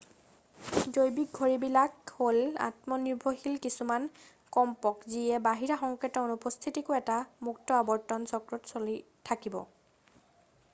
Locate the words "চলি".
8.75-9.01